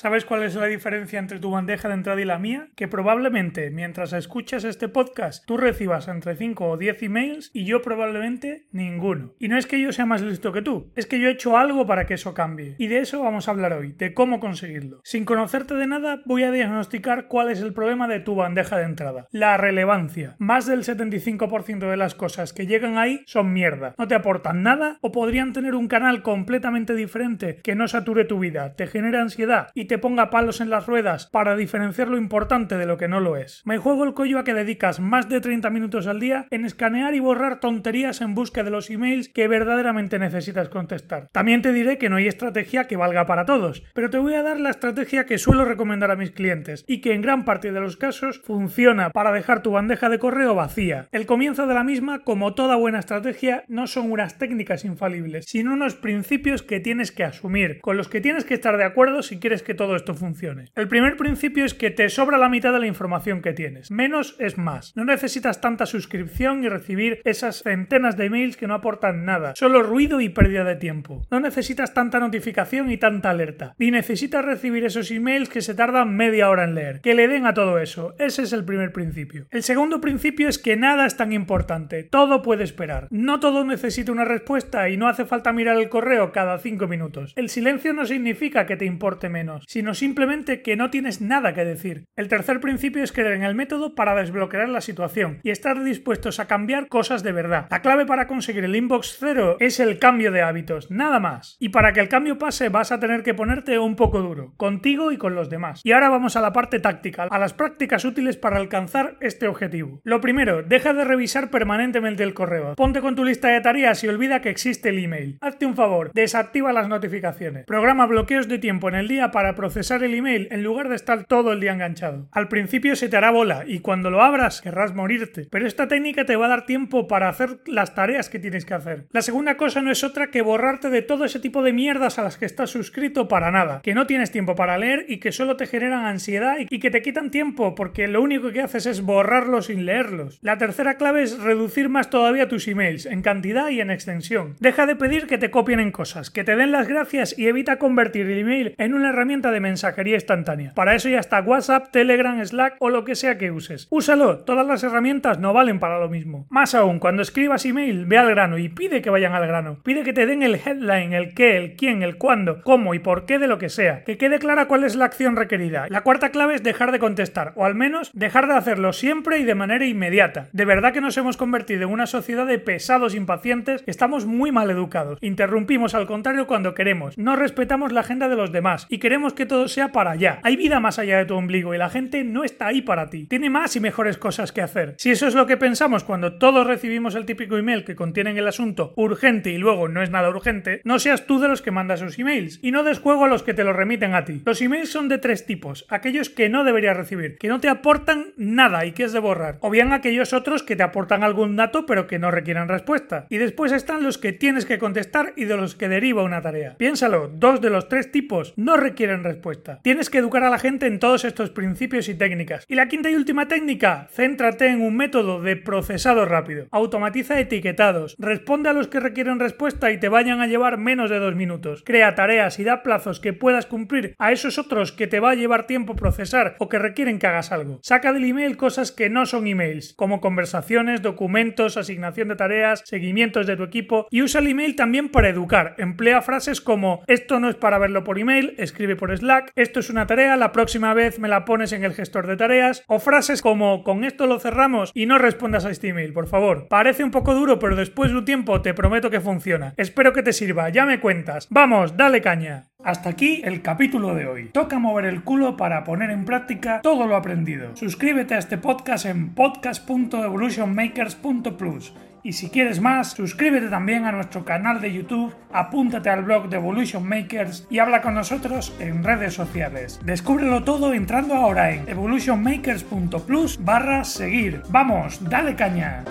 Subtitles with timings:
[0.00, 2.68] ¿Sabes cuál es la diferencia entre tu bandeja de entrada y la mía?
[2.74, 7.82] Que probablemente mientras escuchas este podcast tú recibas entre 5 o 10 emails y yo
[7.82, 9.34] probablemente ninguno.
[9.38, 11.58] Y no es que yo sea más listo que tú, es que yo he hecho
[11.58, 12.76] algo para que eso cambie.
[12.78, 15.02] Y de eso vamos a hablar hoy, de cómo conseguirlo.
[15.04, 18.84] Sin conocerte de nada, voy a diagnosticar cuál es el problema de tu bandeja de
[18.84, 19.26] entrada.
[19.32, 20.34] La relevancia.
[20.38, 23.94] Más del 75% de las cosas que llegan ahí son mierda.
[23.98, 28.38] No te aportan nada o podrían tener un canal completamente diferente que no sature tu
[28.38, 32.76] vida, te genera ansiedad y te ponga palos en las ruedas para diferenciar lo importante
[32.76, 33.60] de lo que no lo es.
[33.64, 37.16] Me juego el cuello a que dedicas más de 30 minutos al día en escanear
[37.16, 41.28] y borrar tonterías en busca de los emails que verdaderamente necesitas contestar.
[41.32, 44.44] También te diré que no hay estrategia que valga para todos, pero te voy a
[44.44, 47.80] dar la estrategia que suelo recomendar a mis clientes y que en gran parte de
[47.80, 51.08] los casos funciona para dejar tu bandeja de correo vacía.
[51.10, 55.72] El comienzo de la misma, como toda buena estrategia, no son unas técnicas infalibles, sino
[55.72, 59.40] unos principios que tienes que asumir, con los que tienes que estar de acuerdo si
[59.40, 60.66] quieres que todo esto funcione.
[60.74, 63.90] El primer principio es que te sobra la mitad de la información que tienes.
[63.90, 64.94] Menos es más.
[64.94, 69.54] No necesitas tanta suscripción y recibir esas centenas de emails que no aportan nada.
[69.56, 71.22] Solo ruido y pérdida de tiempo.
[71.30, 73.74] No necesitas tanta notificación y tanta alerta.
[73.78, 77.00] Ni necesitas recibir esos emails que se tardan media hora en leer.
[77.00, 78.14] Que le den a todo eso.
[78.18, 79.46] Ese es el primer principio.
[79.50, 82.02] El segundo principio es que nada es tan importante.
[82.02, 83.08] Todo puede esperar.
[83.10, 87.32] No todo necesita una respuesta y no hace falta mirar el correo cada cinco minutos.
[87.34, 91.64] El silencio no significa que te importe menos sino simplemente que no tienes nada que
[91.64, 92.06] decir.
[92.16, 96.40] El tercer principio es creer en el método para desbloquear la situación y estar dispuestos
[96.40, 97.68] a cambiar cosas de verdad.
[97.70, 101.56] La clave para conseguir el inbox cero es el cambio de hábitos, nada más.
[101.60, 105.12] Y para que el cambio pase vas a tener que ponerte un poco duro, contigo
[105.12, 105.82] y con los demás.
[105.84, 110.00] Y ahora vamos a la parte táctica, a las prácticas útiles para alcanzar este objetivo.
[110.02, 112.74] Lo primero, deja de revisar permanentemente el correo.
[112.74, 115.38] Ponte con tu lista de tareas y olvida que existe el email.
[115.40, 117.66] Hazte un favor, desactiva las notificaciones.
[117.66, 121.24] Programa bloqueos de tiempo en el día para procesar el email en lugar de estar
[121.24, 122.30] todo el día enganchado.
[122.32, 126.24] Al principio se te hará bola y cuando lo abras querrás morirte, pero esta técnica
[126.24, 129.04] te va a dar tiempo para hacer las tareas que tienes que hacer.
[129.10, 132.22] La segunda cosa no es otra que borrarte de todo ese tipo de mierdas a
[132.22, 135.58] las que estás suscrito para nada, que no tienes tiempo para leer y que solo
[135.58, 139.66] te generan ansiedad y que te quitan tiempo porque lo único que haces es borrarlos
[139.66, 140.38] sin leerlos.
[140.40, 144.56] La tercera clave es reducir más todavía tus emails, en cantidad y en extensión.
[144.58, 147.78] Deja de pedir que te copien en cosas, que te den las gracias y evita
[147.78, 150.72] convertir el email en una herramienta de mensajería instantánea.
[150.74, 153.86] Para eso ya está WhatsApp, Telegram, Slack o lo que sea que uses.
[153.90, 156.46] Úsalo, todas las herramientas no valen para lo mismo.
[156.50, 159.78] Más aún, cuando escribas email, ve al grano y pide que vayan al grano.
[159.82, 163.26] Pide que te den el headline, el qué, el quién, el cuándo, cómo y por
[163.26, 164.04] qué de lo que sea.
[164.04, 165.86] Que quede clara cuál es la acción requerida.
[165.88, 169.44] La cuarta clave es dejar de contestar, o al menos dejar de hacerlo siempre y
[169.44, 170.48] de manera inmediata.
[170.52, 174.70] De verdad que nos hemos convertido en una sociedad de pesados impacientes, estamos muy mal
[174.70, 175.18] educados.
[175.20, 179.39] Interrumpimos al contrario cuando queremos, no respetamos la agenda de los demás y queremos que
[179.40, 180.38] que todo sea para allá.
[180.42, 183.24] Hay vida más allá de tu ombligo y la gente no está ahí para ti.
[183.24, 184.96] Tiene más y mejores cosas que hacer.
[184.98, 188.46] Si eso es lo que pensamos cuando todos recibimos el típico email que contiene el
[188.46, 192.00] asunto urgente y luego no es nada urgente, no seas tú de los que mandas
[192.00, 194.42] sus emails y no des juego a los que te lo remiten a ti.
[194.44, 195.86] Los emails son de tres tipos.
[195.88, 199.56] Aquellos que no deberías recibir, que no te aportan nada y que es de borrar.
[199.62, 203.24] O bien aquellos otros que te aportan algún dato pero que no requieren respuesta.
[203.30, 206.74] Y después están los que tienes que contestar y de los que deriva una tarea.
[206.76, 209.80] Piénsalo, dos de los tres tipos no requieren respuesta.
[209.82, 212.64] Tienes que educar a la gente en todos estos principios y técnicas.
[212.68, 216.66] Y la quinta y última técnica, céntrate en un método de procesado rápido.
[216.70, 221.18] Automatiza etiquetados, responde a los que requieren respuesta y te vayan a llevar menos de
[221.18, 221.82] dos minutos.
[221.84, 225.34] Crea tareas y da plazos que puedas cumplir a esos otros que te va a
[225.34, 227.80] llevar tiempo procesar o que requieren que hagas algo.
[227.82, 233.46] Saca del email cosas que no son emails, como conversaciones, documentos, asignación de tareas, seguimientos
[233.46, 235.74] de tu equipo y usa el email también para educar.
[235.78, 240.06] Emplea frases como esto no es para verlo por email, escribe Slack, esto es una
[240.06, 243.84] tarea, la próxima vez me la pones en el gestor de tareas, o frases como
[243.84, 246.68] con esto lo cerramos y no respondas a este email, por favor.
[246.68, 249.74] Parece un poco duro, pero después de un tiempo te prometo que funciona.
[249.76, 251.46] Espero que te sirva, ya me cuentas.
[251.50, 252.69] Vamos, dale caña.
[252.82, 254.48] Hasta aquí el capítulo de hoy.
[254.52, 257.76] Toca mover el culo para poner en práctica todo lo aprendido.
[257.76, 261.94] Suscríbete a este podcast en podcast.evolutionmakers.plus.
[262.22, 266.58] Y si quieres más, suscríbete también a nuestro canal de YouTube, apúntate al blog de
[266.58, 269.98] Evolution Makers y habla con nosotros en redes sociales.
[270.04, 274.60] Descúbrelo todo entrando ahora en evolutionmakers.plus barra seguir.
[274.68, 276.04] Vamos, dale caña.